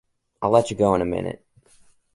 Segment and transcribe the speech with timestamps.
[0.41, 1.45] I'll let you go in a minute.